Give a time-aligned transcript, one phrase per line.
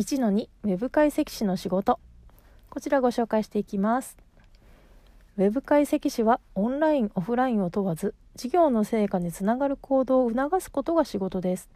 [0.00, 2.00] 1-2ウェブ解析士の仕事。
[2.70, 4.16] こちらご紹介していきます。
[5.36, 11.68] ウェブ解析士はオンラインオフラインを問わず事業の成果につながる行動を促すことが仕事です。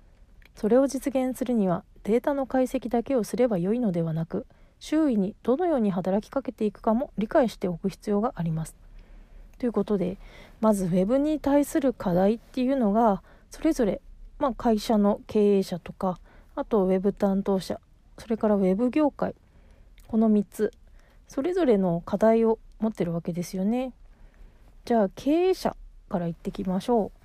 [0.54, 4.46] それを実現するにはデータの解析だけをすれば良いのではなく
[4.80, 8.74] 周囲にどのように働きかけていくかも理解しておく必要があります。
[9.58, 10.16] ということで
[10.62, 14.00] まず Web に対する課題っていうのがそれぞれ、
[14.38, 16.18] まあ、会社の経営者とか
[16.54, 17.78] あと Web 担当者
[18.18, 19.34] それから Web 業界
[20.06, 20.72] この3つ
[21.28, 23.92] それぞれの課題を持ってるわけですよね。
[24.84, 25.76] じゃあ経営者
[26.08, 27.20] から言ってきましょう。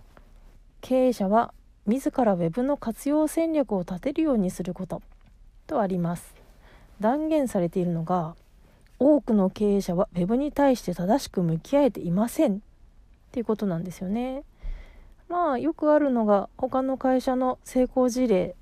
[0.82, 1.54] 経営者は
[1.86, 5.02] 自ら Web の活用戦略を立てるようにすること。
[5.68, 6.34] とあります。
[7.00, 8.36] 断言されているのが
[8.98, 12.56] 多くの経営者は Web に対して正しく向き合えていません。
[12.56, 12.60] っ
[13.32, 14.44] ていうことなんですよね。
[15.28, 18.56] まあよくあるのが他の会社の成功事例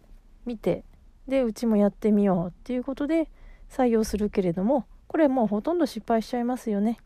[0.45, 0.83] 見て
[1.27, 3.29] でうちもやってみようっていうことで
[3.69, 6.99] 採用するけれどもこれもうほとんど失敗しちゃいますよね。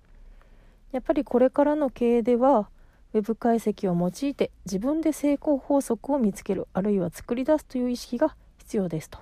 [0.92, 2.70] やっぱりこれからの経営では
[3.14, 9.20] Web 解析を用いて自分で成功法則を見つけるあるいは作り出すという意識が必要ですと。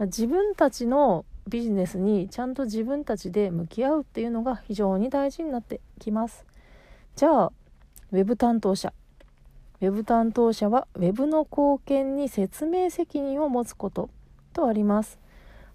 [0.00, 6.44] 自分たちのビジネスにちゃんと自分たちで向き合うっていうのが非常に大事になってきます。
[7.16, 7.52] じゃあ
[8.12, 8.92] Web 担当者
[9.80, 14.10] Web 担当者は Web の貢献に説明責任を持つこと
[14.52, 15.18] とあります。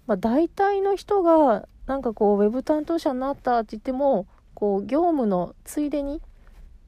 [0.06, 6.20] まあ、大体の人がなんかこう Web 担当者になったって言ってもこう業務のついでに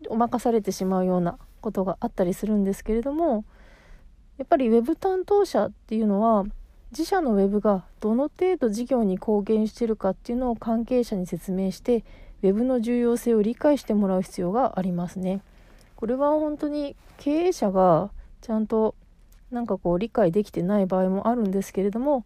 [0.09, 3.45] お任されてしまうようなことがあったりするんですけれども
[4.39, 6.45] やっぱり Web 担当者っていうのは
[6.91, 12.05] 自社の Web がどの程度事業に貢献してるかっていうのを関係者に説明して
[12.43, 15.41] Web の重要性を理解してもらう必要がありますね。
[15.97, 18.11] これは本当に経営者が
[18.43, 18.95] ちゃんと
[19.51, 22.25] なんかこう理解できてない場合もあるんですけれども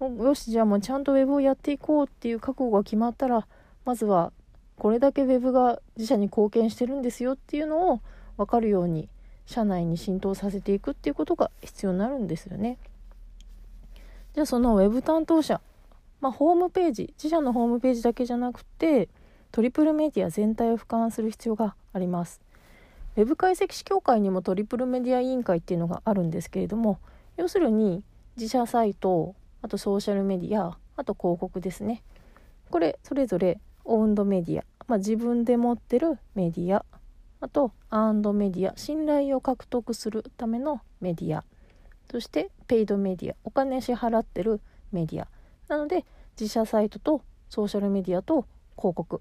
[0.00, 3.46] よしじゃあもうちゃんと web をやっていこうっていう覚悟が決まったら
[3.84, 4.32] まずは
[4.76, 8.00] これだけ web が自社に貢献してるんですよっていうのを
[8.36, 9.08] 分かるように
[9.46, 12.78] 社内に浸透させていくっていうことが必要になるんですよね。
[14.34, 15.60] じゃあその web 担当者、
[16.20, 19.08] まあ、ホームページ自社のホームページだけじゃなくて
[19.50, 22.40] トリプルメディア全体を俯瞰する必要があります。
[23.16, 26.98] ウェブ解析士協会にもトリプルメディア委員会っていうのがあるんですけれども
[27.36, 28.02] 要するに
[28.36, 32.02] 自社サイトあとソーシャルメディアあと広告ですね。
[32.70, 36.84] これそれぞれオウンドメディア、まあ、自分で持ってるメディア
[37.40, 41.44] あとアンドメディア信頼を獲得するためのメディア
[42.10, 45.28] そしてペイドメディアお金支払ってるメディア。
[45.68, 46.04] なので
[46.40, 48.46] 自社サイトとソーシャルメディアと
[48.76, 49.20] 広告。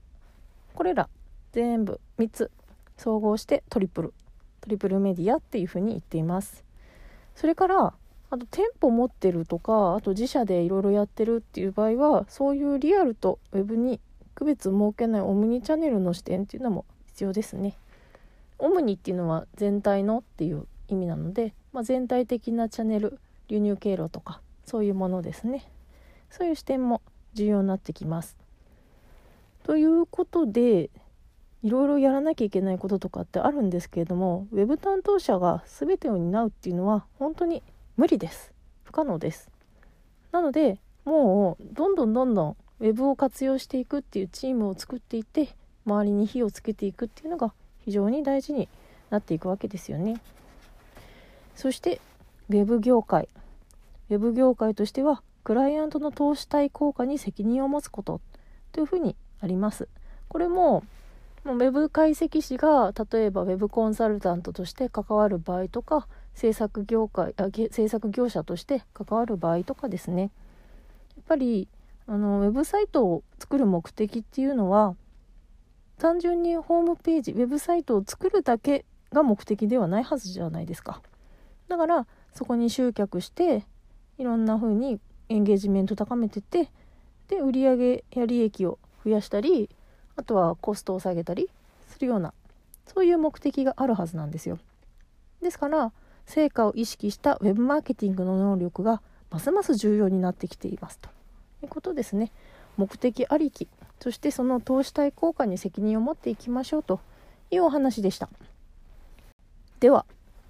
[0.73, 1.09] これら
[1.51, 2.51] 全部3つ
[3.01, 4.13] 総合してトリプル
[4.61, 6.63] トリプルメディアっていうふうに言っています。
[7.33, 7.93] それから
[8.29, 13.99] あと店舗持ってるとかあと自社でいろいろやってるっていう場合はそういうリアルとウェブに
[14.35, 17.75] 区別設けないオムニチャンネルの視点っていうのも必要ですね。
[18.59, 23.17] オムニっていうのは全体のっていう意味なので、まあ、全体的なチャンネル
[23.47, 25.65] 流入経路とかそういうものですね。
[26.29, 27.01] そういう視点も
[27.33, 28.37] 重要になってきます。
[29.63, 30.91] ということで
[31.63, 37.61] いろいろやらなきゃいけないこととかってあるんですけれどもウェブ担当者が全てを担うっていうのは本当に
[37.97, 38.51] 無理です。
[38.83, 39.49] 不可能です。
[40.31, 45.49] なのでもうどんどんどんどんウェブを活用していくっていうチームを作っていって
[45.85, 47.53] 周りに火をつけていくっていうのが
[47.85, 48.67] 非常に大事に
[49.09, 50.21] なっていくわけですよね。
[51.55, 52.01] そして
[52.49, 53.29] ウェブ業界。
[54.09, 58.19] ウェブ業界としてはクライアントの投資対効果に責任を持つこと
[58.71, 59.87] というふうにあります。
[60.27, 60.83] これも
[61.43, 70.31] もうウェブ解析士が例えばウェブコンサルタントとして関わる場合とか制作業界あ制作業者として関わる場合とかですね。
[71.15, 71.67] やっぱり
[72.07, 74.95] あのウェブサイトを作る目的っていうのは
[75.97, 81.01] 単純にホームページウェブサイトを作るだけが目的ではないはずじゃないですか。
[81.67, 83.65] だからそこに集客して
[84.17, 84.99] いろんな風に
[85.29, 86.69] エンゲージメント高めてて
[87.29, 89.69] で売り上げや利益を増やしたり
[90.21, 91.49] あとはコストを下げたり
[91.89, 92.31] するような
[92.85, 94.59] そういう目的があるはずなんですよ。
[95.41, 95.91] ですから
[96.27, 99.01] 成果を意識したウェブマーケティングの能力が
[99.31, 100.99] ますます重要になってきています。
[100.99, 101.09] と
[101.63, 102.31] いうことですね。
[102.77, 103.67] 目的ありき。
[103.99, 106.83] そしてその投資対効果に責任を持っていきましょう。
[106.83, 106.99] と
[107.49, 108.29] いうお話でした。
[109.79, 110.05] では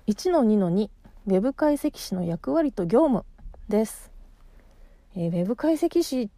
[0.07, 0.89] 1-2-2
[1.27, 3.23] ウェブ解析士の役割と業務。
[3.69, 4.11] です、
[5.15, 6.29] えー、ウェブ解析士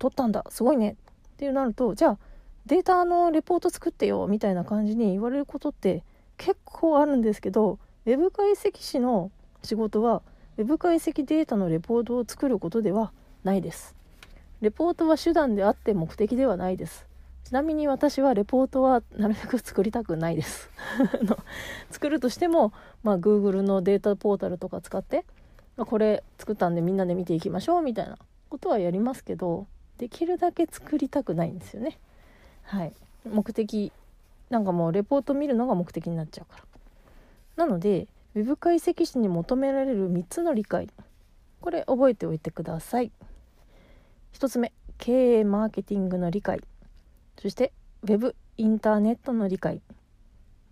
[0.00, 0.44] 取ったんだ。
[0.48, 0.96] すごいね。
[1.34, 2.18] ってなるとじゃあ
[2.66, 6.02] データのレポート作ってよみたいな感じに言われることって
[6.36, 9.30] 結構あるんですけどウェブ解析士の
[9.62, 10.22] 仕事は
[10.56, 13.12] ウェブ解析データのレポートを作ることでは
[13.44, 13.94] ないです。
[14.60, 17.06] レポートは手段であって目的ではないです。
[17.44, 20.70] ちなみに私はレポートはなるべく作りたくないです。
[21.90, 22.72] 作るとしても、
[23.02, 25.24] まあ、Google のデータポータルとか使って、
[25.76, 28.18] まあ、これ作ったんでみんなで見ていきましょうみたいな
[28.48, 29.66] ことはやりますけど
[29.98, 31.98] できるだけ作りたくないんですよね。
[32.70, 32.92] はい。
[33.28, 33.92] 目的
[34.48, 36.60] なんかもうレポート見るのが目的になっちゃうか
[37.56, 37.64] ら。
[37.64, 40.88] なので Web 解析士に求められる3つの理解。
[41.60, 43.10] これ覚えておいてください。
[44.34, 46.60] 1つ目経営マーケティングの理解。
[47.42, 47.72] そして
[48.04, 49.82] Web インターネットの理解。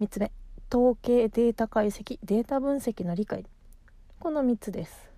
[0.00, 0.30] 3つ目
[0.72, 3.44] 統計データ解析データ分析の理解。
[4.20, 5.10] この3つです。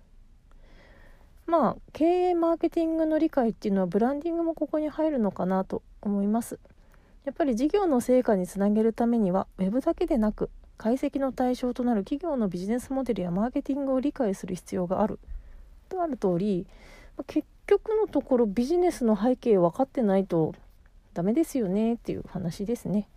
[1.45, 6.59] まあ経営マーケティングの理解っていうのはブランディングもここに入るのかなと思います。
[7.25, 15.19] やっぱり事業の成果につなげるためには Web だけでなく解析の対象となる企業のビジネスモデルやマーケティングを理解する必要がある
[15.89, 16.65] とある通り
[17.27, 20.55] 結局のところビジネスの背景分かってないと
[21.13, 23.07] ダメですよねっていう話ですね。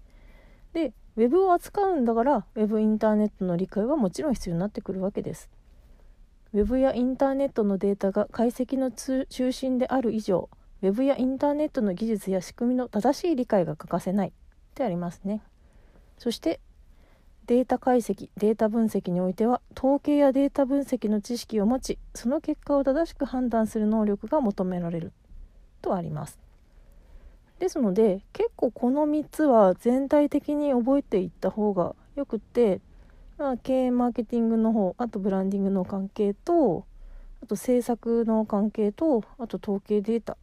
[0.72, 5.48] で、ウェブを扱うんだから、ウェブインターネットの理解はもちろん必要になってくるわけです。
[6.52, 10.48] ウェブやインターネットのデータが解析の中心である以上、
[10.84, 14.28] ウェブやインターネットの技術や仕組みの正しい理解が欠かせない。
[14.28, 14.32] っ
[14.75, 15.40] てありますね。
[16.19, 16.60] そして
[17.46, 25.12] データ解析データ分析においては統計やデータ分析の知識を持ちその結果を正しく判断する能力が求められる。
[25.81, 26.38] とあります。
[27.58, 32.82] ですので結構この3つは全体的に覚えていった方がよくて、
[33.38, 36.84] まあ、経営マーケティングの方あとブランディングの関係と
[37.42, 40.38] あと制作の関係とあと統計データ、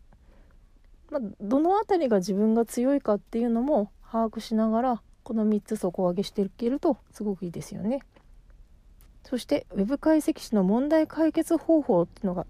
[1.12, 8.00] まあ、どの辺りが自分が強いかっていうのも把握しながらこの3つ底上げしていけるとすごくいいですよね。
[9.24, 12.48] そして Web 解析士の問題解決方法っていうのが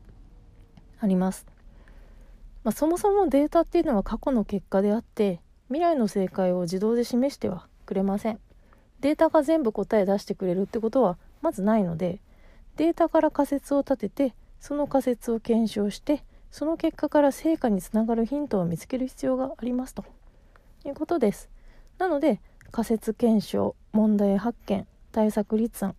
[0.99, 1.45] あります。
[2.63, 8.39] まあ、そもそもデータっていうのは過去の結果であって未来の正解を自動で示してはくれません
[8.99, 12.19] データが全部答え出してくれるってことはまずないので
[12.77, 20.03] データから仮説を立ててその仮説を検証してその結果から成果につながるヒントを見つける必要がありますと。
[20.85, 21.49] いうことです。
[21.97, 25.95] なので仮説検証問題発見対策立案。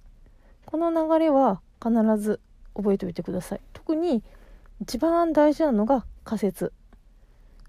[0.67, 2.41] この流れは必ず
[2.75, 3.61] 覚えておいてください。
[3.73, 4.23] 特に
[4.81, 6.73] 一番大事なのが仮説。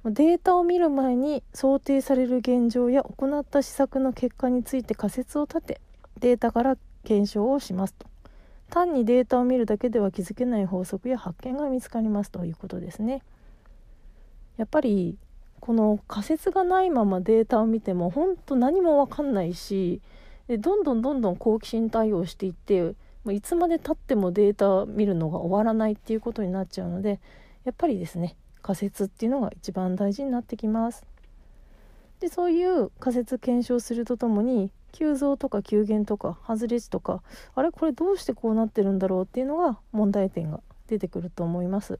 [0.05, 5.81] データを見る前に想定される現状や行った施策の結果について仮説を立て
[6.19, 8.07] データから検証をしますと。
[8.69, 13.21] 単にデータを見るだけでは気づけない法則や発見が見つかりますということですね
[14.57, 15.17] やっぱり
[15.59, 20.01] この仮説がないままデータを見ても本当何も分かんないし
[20.47, 22.95] でどんどんどんどん好奇心対応していって
[23.31, 27.21] いつまでたってもデータ見るのが終わらないっていうことになっちゃうので
[27.63, 31.05] やっぱりですね仮説っていうのが一番大事になってきます。
[32.19, 37.21] でそういう仮説検証するとともに急増とか急減とか外れ値とか
[37.55, 41.99] あれこれどうしてこうなってるんだろうっていうのが問題点が出てくると思います。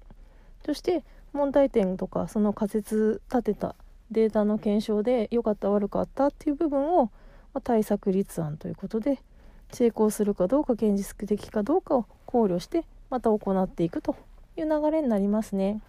[0.66, 1.04] そして
[1.34, 3.76] 問題点とかその仮説立てた
[4.12, 7.12] データの検証で良かった悪かったっていう部分を、
[7.54, 9.20] ま対策立案ということで
[9.72, 14.16] 成功するかどうか現実的かどうかを考慮してまた行っていくと
[14.58, 15.82] いう流れになりますね。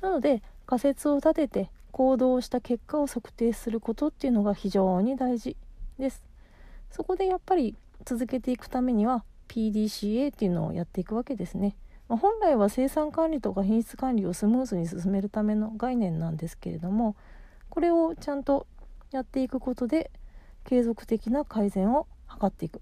[0.00, 5.56] なので仮説を立てて行動した結果を測定することっていうのが非常に大事
[5.98, 6.24] です。
[6.90, 7.74] そこでやっぱり
[8.04, 11.76] 続けていくためには PDCA っていうのをやっていくわけですね。
[12.08, 17.16] まあ、本来は生産管理とか品質管理をスムーズに進めるための概念なんですけれども
[17.70, 18.66] これをちゃんと
[19.10, 20.10] やっていくことで
[20.64, 22.80] 継続的な改善を図っていく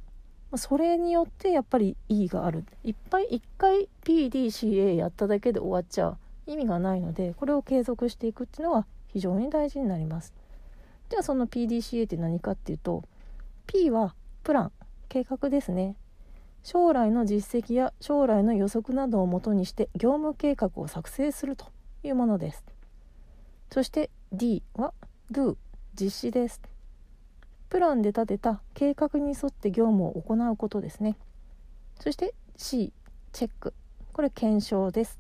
[0.57, 10.35] それによってやっぱり意義があるいっぱい1回 PDCA やっただけで終わっちゃう意味がないのでこれを継続していくっていうのは非常に大事になります
[11.12, 13.04] じゃあその PDCA って何かっていうと
[13.66, 14.14] P は
[14.45, 14.73] プラン
[15.11, 15.95] 計画ですね。
[16.62, 21.66] 将来の実績や将来の予測などをもとにして業務計画を作成すると
[22.02, 22.64] いうものです。
[23.71, 24.95] そして D は
[25.31, 25.57] Do
[26.00, 26.62] 実施です。
[27.69, 31.19] プランで立てた計画に沿って業務を行うことですね。
[32.00, 32.90] そして C
[33.33, 33.75] チェック。
[34.14, 35.19] これ検証です。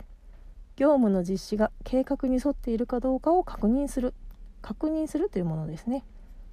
[0.76, 4.14] 業務の実施が計画に沿っているかどうかを確認する。
[4.62, 6.04] 確認するというものですね。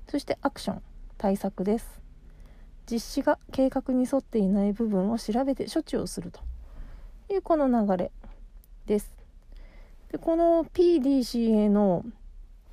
[0.10, 0.82] そしてアクション
[1.18, 2.02] 対策です。
[2.92, 6.42] 実施が計画に沿っていない部分を調べて処置をすると。
[7.34, 8.12] いうこの流れ
[8.86, 9.16] です。
[10.12, 12.04] でこの PDCA の、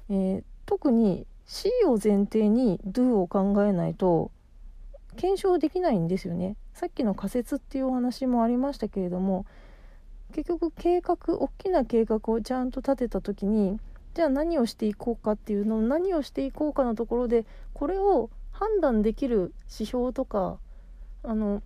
[0.09, 4.31] えー、特に C を前提に Do を考えないと
[5.17, 6.57] 検証できないんですよね。
[6.73, 9.47] さっきの仮説っていうお話もありましたけれども
[10.33, 13.79] 結局計画大きな計画をちゃんと立てた時に
[14.17, 17.45] じゃあ何をしていこうかっていうのを何をしていこうかのところで
[17.75, 20.57] これを判断できる指標とか
[21.23, 21.63] あの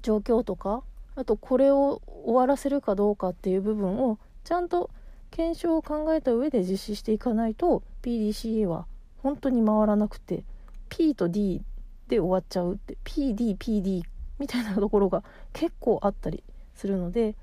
[0.00, 0.84] 状況とか
[1.16, 4.88] あとこれを終わらせるかどうかっていう部分をちゃんと
[5.32, 10.44] 検証を考えた上で実施していかないと PDCA は本当に回らなくて
[10.90, 11.60] P と D
[12.06, 14.02] で終わっちゃうって PDPD
[14.38, 16.44] みたいなところが結構あったり
[16.76, 17.34] するので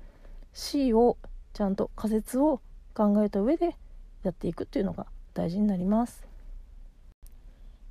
[0.54, 1.18] C を
[1.52, 2.62] ちゃんと仮説を
[2.94, 3.76] 考えた上で
[4.22, 6.24] やっていくっていうのが大事になります。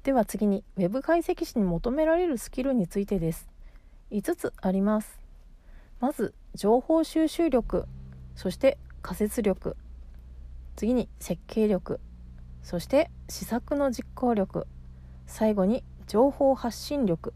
[0.03, 3.49] では次に Web 解析士に求められるスキルについてです。
[4.11, 5.19] 5つあります。
[5.99, 7.85] まず情報収集力
[8.35, 9.75] そして仮説力。
[10.75, 11.99] 次に設計力。
[12.63, 14.67] そして施策の実行力。
[15.27, 17.33] 最後に情報発信力。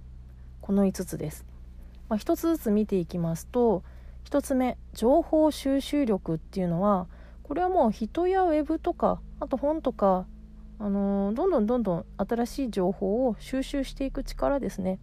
[0.65, 1.45] この5つです、
[2.09, 3.83] まあ、1つずつ見ていきますと
[4.27, 7.05] 1つ目情報収集力っていうのは
[7.47, 10.25] これはもう人やウェブとかあと本とか、
[10.79, 14.97] あのー、どんどんどんどん新しい情報を収集していく力ですね。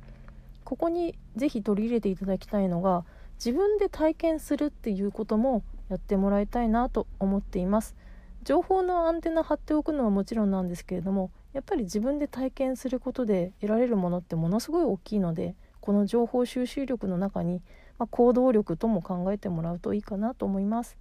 [0.64, 3.04] ここにぜひ取り入れていただきたいのが
[3.36, 7.94] 自分で体験するっていうこともやってもらいたいなと思っています。
[8.42, 17.62] 情報のアンテナ張っておくのはもちろんなんですけれどもやっぱり自分で体験することで得られるものってものすごい大きいのでこの情報収集力の中に、
[18.00, 20.96] まあ、行動力とも考えてもらうといいかなと思います。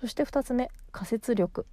[0.00, 1.66] そして2つ目仮説力。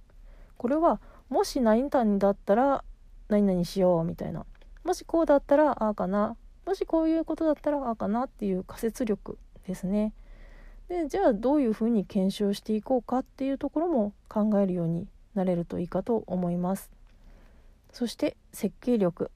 [0.56, 2.84] これはもし何々だったら
[3.28, 4.44] 何々しようみたいな。
[4.84, 6.36] もしこうだったらああかな。
[6.66, 10.12] もしこういうことだったらああかなっていう仮説力ですね。
[10.88, 16.90] でじゃあどういうふうに検証していこうかっていうところも考えるようになれるといいかと思います。
[17.92, 19.30] そして設計力。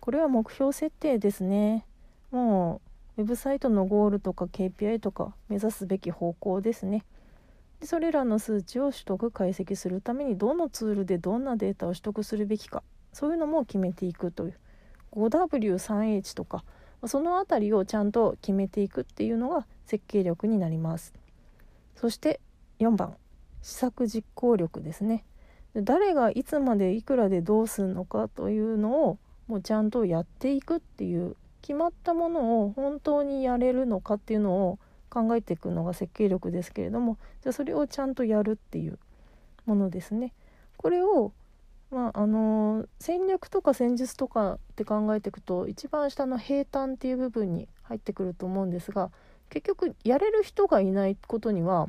[0.00, 1.86] これは目標設定ですね。
[2.30, 2.80] も
[3.16, 7.04] うウェブサイトのゴールとか KPI とか目指すべき方向ですね。
[7.84, 14.54] それらの数値を取得解析するためにどのツールでどんなデータを取得するべきかそういうのも決めていくという。
[15.12, 16.64] 5W3H とか
[17.06, 21.12] その辺りをちゃんと決めていくっていうのが設計力になります。
[21.96, 22.40] そして
[22.78, 23.14] 4番
[23.60, 25.24] 施策実行力ですね。
[25.74, 34.78] 誰がいつまでいくらでどうするのかというのをもうちゃんとやっていくっていう決まったものを本当にやれるのかっていうのを
[35.12, 38.98] 考えていくのが設計力ですけれどもじゃそれをちゃんとやるっていう
[39.66, 40.32] ものですね。
[40.78, 41.32] これを
[41.90, 49.10] まああの戦略とか戦術とかって考えていくと一番下の平坦っていう部分に入ってくると思うんですが
[49.50, 51.88] 結局やれる人がいないことには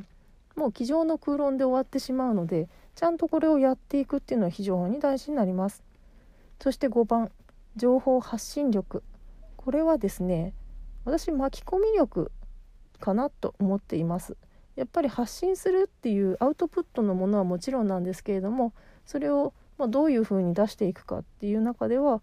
[0.54, 5.82] もう机上の空論で終わってしまうのでちゃんとこれをやっていくっていうのは非常に大事になります
[6.60, 7.30] そして5番
[7.76, 9.02] 情報発信力
[9.56, 10.52] これはですね
[11.04, 12.30] 私巻き込み力
[13.00, 14.36] かなと思っています
[14.76, 18.72] やっぱり発信するっていうアウトプットのものはもちろんなんですけれども
[19.06, 22.20] それをま、どういうふうに出していくかっていう中では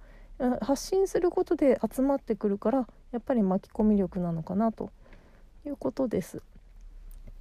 [0.62, 4.90] 発信することで集まってくるからやっぱり巻き込み力なのかなと
[5.66, 6.42] いうことです。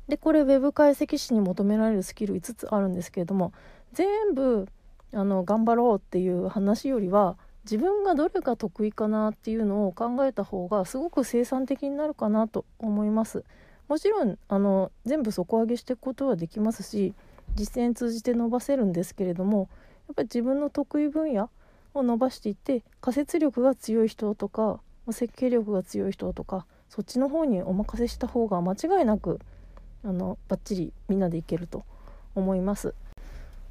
[0.08, 3.52] でこれ web 解析士に求められるスキル5つあるんですけれども
[3.92, 4.68] 全部
[5.14, 13.44] あの頑張ろうっていう話よりは自分がどれが得意かなっていうのを考えた方がすごく生産的になるかなと思います。
[13.88, 17.12] もちろんあの全部底上げしていくことはできますし
[17.56, 19.68] 実践通じて伸ばせるんですけれども
[20.06, 21.50] やっぱり自分の得意分野
[21.92, 24.78] を伸ばしていって仮説力が強い人とか
[25.10, 29.40] 設計力が強い人とかそっちの方にお任せした方が間違いなく
[30.04, 31.84] あのバッチリみんなでいけると
[32.36, 32.94] 思います。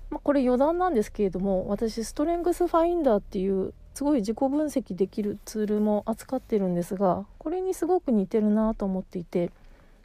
[0.09, 9.51] まあ、これ余談なんですけれども私ストレングスファインダーっていうすごい自己分析できるツールも扱ってるんですがこれにすごく似てるなと思っていて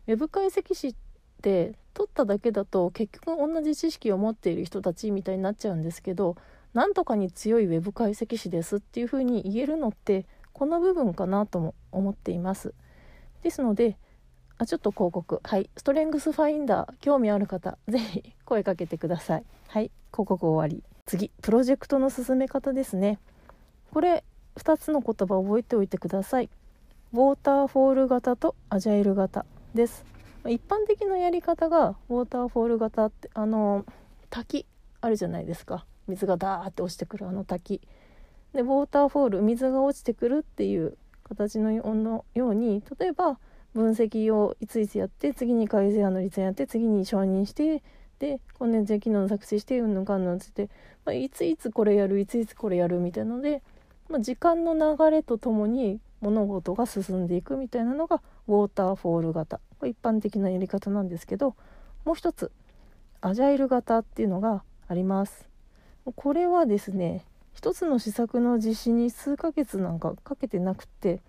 [0.07, 0.95] web 解析士っ
[1.43, 6.37] て取っただけだと結局同じ知識を持っている人たちみたいになっちゃうんですけど
[6.75, 12.75] なんとかに強い web 解析士ですっていうふうに言えるのってこの部分かなとも思っています。
[13.43, 13.97] ですので
[14.65, 15.41] あちょっと広告。
[15.45, 15.71] はい。
[15.77, 19.45] ストレングスファインダー興味ある方 是非声かけてください。
[19.69, 19.91] はい。
[20.11, 20.83] 広告終わり。
[21.05, 21.31] 次。
[21.43, 23.19] プロジェクトの進め方ですね。
[23.93, 24.25] これ
[24.57, 26.49] 2つの言葉覚えておいてください。
[27.13, 29.45] ウォーターフォール型とアジャイル型
[29.75, 30.05] です。
[30.47, 33.85] 一般的なやり方がウォーターフォール型ってあの
[34.31, 34.67] 滝
[35.01, 35.85] あるじゃないですか。
[36.09, 37.83] 水がダーって落ちてくるあの滝。
[38.55, 43.39] でウォーターフォール水が落ちてくるっていう形のように例えば
[43.75, 47.83] 分析をいついつやって次に改善案の立案やって次に承認して
[48.19, 50.71] で今年前機能の作成してうんぬかんぬんつって、
[51.05, 53.63] まあ、いついつこれやるいついつこれやるみたいなので、
[54.09, 59.61] まあ、時間の流れとともに物事が進んでいくみたいなのがウォーターフォール型。
[59.79, 61.55] これ一般的なやり方なんですけど
[62.05, 62.51] もう一つ
[63.21, 65.49] アジャイル型っていうのがあります。
[66.15, 71.21] これはですね一つの施策の実施に数ヶ月なんかかけてなくて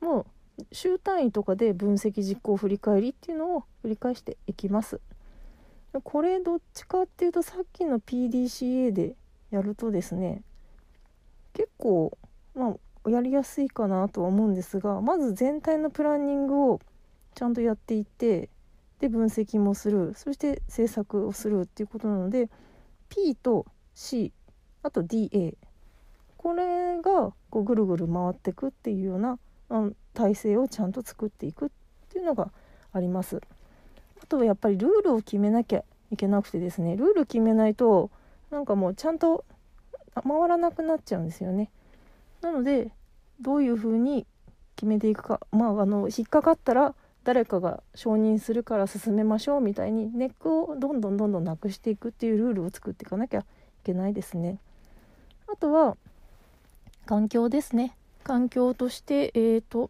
[0.00, 0.26] もう
[0.72, 5.00] 週単位とかで分析実行振り返りっていうのを繰り返していきます。
[6.02, 9.16] これどっちかっていうとさっきの PDCA で
[9.50, 10.42] やるとですね
[11.54, 12.16] 結構
[12.54, 16.80] まあやりやすいかなとは思うんですがまず全体のプランニングを
[17.34, 18.48] ちゃんとやっていって
[19.00, 22.50] で分析もするそして制作をするっていうことなので
[23.08, 24.32] P と C
[24.82, 25.54] あと DA
[26.36, 29.38] これがこうぐるぐる回ってくっていうような
[30.16, 31.68] 体制をちゃんと作っていくっ
[32.10, 32.50] ていうのが
[32.92, 33.42] あります。
[34.22, 38.10] あとはやっぱりルールを決めなきゃいけなくてですねルール決めないと
[38.50, 39.44] なんかもうちゃんと
[40.14, 41.70] 回らなくなっちゃうんですよね。
[42.40, 42.90] なので
[43.40, 44.26] どういうふうに
[44.74, 46.94] 決めていくかまああの引っかかったら
[47.24, 53.44] 誰かが承認するから進めましょうみたいにネックをどんどんどんどんなくしていくっていうルールを作っていかなきゃい
[53.84, 54.58] けないですね。
[55.52, 55.96] あとは
[57.04, 57.96] 環境ですね
[58.26, 59.88] 環境として、えーと、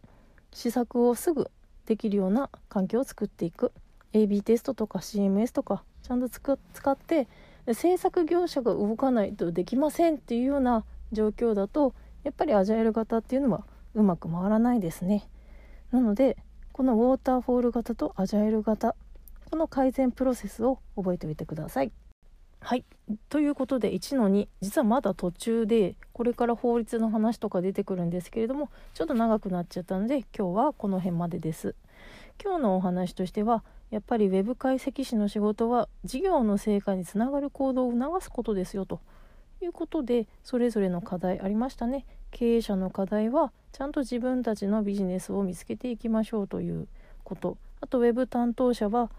[0.57, 1.51] 施策をすぐ
[1.85, 3.73] できるような環境を作っていく。
[4.15, 7.29] AB テストとか CMS とかちゃんと使って
[7.75, 11.93] 制作業者が動かないとできませんっていうような状況だと
[12.25, 15.29] やっぱりアジャイル型っていうのはうまく回らないですね。
[15.93, 16.39] なので
[16.73, 18.97] このウォーターフォール型とアジャイル型
[19.51, 21.93] この改善プロセスを覚えておいてください。
[22.67, 22.85] はい。
[23.29, 31.77] ということで1の2実はまだ途中でこれから法律の話とか出てくるんですけれどもちょっと長くなっちゃったので今日はこの辺までです。
[32.43, 38.99] 今日のお話としてはやっぱり web 解析士の仕事は事業の成果につながる行動を促すことですよと。
[39.63, 42.05] いうことでそれぞれの課題ありましたね。
[42.33, 46.89] 経営者の課題はちゃんと自分たちのビジネスを見つけていきましょうという
[47.23, 47.59] こと。
[47.81, 49.13] あと web 担当者は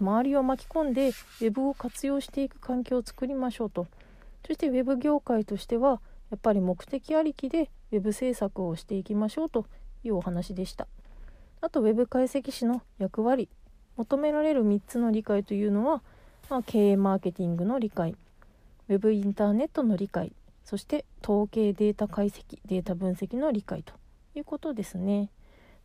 [0.00, 3.86] 周りを巻き込んで Web を活用していく環境を作りましょうと
[4.46, 9.66] そして Web 業界としてはやっぱり目的ありきで Web 制作をしていきましょうと
[10.02, 10.88] いうお話でした
[11.60, 13.48] あと Web 解析士の役割
[13.96, 16.02] 求められる3つの理解というのは、
[16.50, 18.16] まあ、経営マーケティングの理解
[18.88, 20.32] Web インターネットの理解
[20.64, 23.94] そして統計データ解析データ分析の理解と
[24.34, 25.30] いうことですね。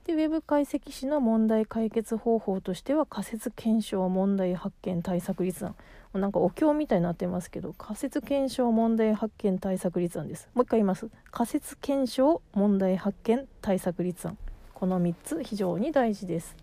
[0.06, 5.76] でウェブ解析士の問題解決方法としては仮説検証問題発見対策立案。
[6.14, 10.50] なんかお経みたいになってますけど仮説検証問題発見対策立案です。
[10.54, 11.10] もう一回言います。
[11.32, 14.38] 仮説検証問題発見対策立案。
[14.74, 16.58] この3つ非常に大事です。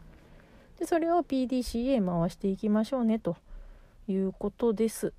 [0.79, 3.37] でそれを PDCA 回していきましょうねと
[4.07, 5.15] いうことです。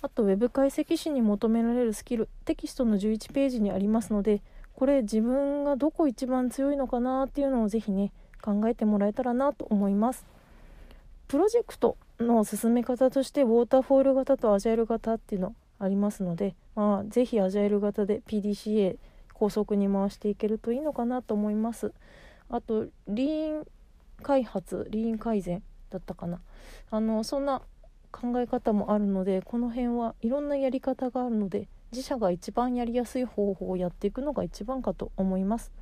[0.00, 4.42] あと Web 解析士に求められるスキルテキストの11ページにありますので
[4.76, 10.24] これ自分がどこ一番強いのかなっていうのをぜひね考えてもらえたらなと思います。
[11.28, 18.96] プロジェクトの進め方としてウォーターフォール型とアジャイル型っていうのありますのでまあぜひアジャイル型で PDCA
[19.32, 21.92] 高速に回していけるといいのかなと思います。
[22.48, 23.66] あとリーン
[24.22, 26.40] 開発リーン改善だったかな。
[26.90, 27.62] あのそんな
[28.12, 35.72] 考え方もあるのでこの辺はいろんなやり方があるので自社が一番やりやすい方法をやっていくのが一番かと思います。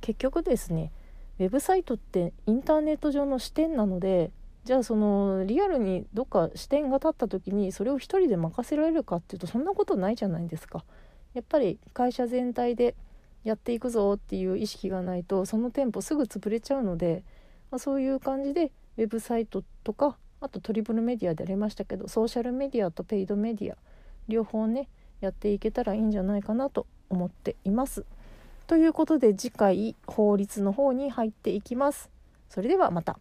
[0.00, 0.90] 結局ですね
[1.38, 4.30] ウェブサイトってインターネット上の視点なので
[4.64, 10.84] じゃあそのリアルにどっか視点が立った時にそれを一人で任せられるかっていうとそんなことないじゃないですか。
[11.34, 12.94] やっぱり会社全体で
[13.44, 17.24] やっていくぞっていう意識がないとその店舗すぐ潰れちゃうので、
[17.70, 23.76] まあ、そういう感じでウェブサイトとかあとトリプルメディアでありましたけどソーシャルメディアとペイドメディア
[24.28, 24.88] 両方ね
[25.22, 28.04] やっていけたらいいんじゃないかなと思っています。
[28.66, 32.10] ということで次回法律の方に入っていきます。
[32.48, 33.18] それではまた。